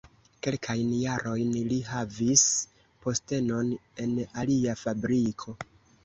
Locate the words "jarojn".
0.99-1.51